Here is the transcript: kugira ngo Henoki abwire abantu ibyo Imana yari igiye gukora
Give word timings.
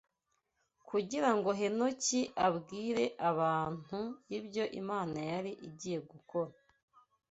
kugira 0.89 1.29
ngo 1.37 1.49
Henoki 1.59 2.21
abwire 2.47 3.05
abantu 3.29 3.99
ibyo 4.37 4.63
Imana 4.81 5.17
yari 5.31 5.51
igiye 5.67 5.99
gukora 6.11 6.51